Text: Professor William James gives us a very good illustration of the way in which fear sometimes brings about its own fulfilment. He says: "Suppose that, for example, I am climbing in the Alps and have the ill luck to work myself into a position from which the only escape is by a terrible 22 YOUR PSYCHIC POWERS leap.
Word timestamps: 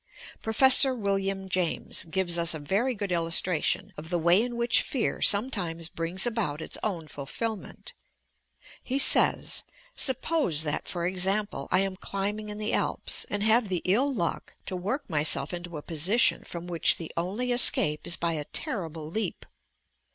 Professor 0.41 0.95
William 0.95 1.47
James 1.47 2.05
gives 2.05 2.35
us 2.39 2.55
a 2.55 2.59
very 2.59 2.95
good 2.95 3.11
illustration 3.11 3.93
of 3.97 4.09
the 4.09 4.17
way 4.17 4.41
in 4.41 4.55
which 4.55 4.81
fear 4.81 5.21
sometimes 5.21 5.89
brings 5.89 6.25
about 6.25 6.59
its 6.59 6.75
own 6.81 7.07
fulfilment. 7.07 7.93
He 8.81 8.97
says: 8.97 9.61
"Suppose 9.95 10.63
that, 10.63 10.87
for 10.87 11.05
example, 11.05 11.67
I 11.69 11.81
am 11.81 11.95
climbing 11.97 12.49
in 12.49 12.57
the 12.57 12.73
Alps 12.73 13.27
and 13.29 13.43
have 13.43 13.69
the 13.69 13.83
ill 13.85 14.11
luck 14.11 14.55
to 14.65 14.75
work 14.75 15.07
myself 15.07 15.53
into 15.53 15.77
a 15.77 15.83
position 15.83 16.43
from 16.43 16.65
which 16.65 16.97
the 16.97 17.11
only 17.15 17.51
escape 17.51 18.07
is 18.07 18.15
by 18.17 18.33
a 18.33 18.45
terrible 18.45 19.11
22 19.11 19.19
YOUR 19.19 19.31
PSYCHIC 19.33 19.41
POWERS 19.41 19.49
leap. 19.49 19.55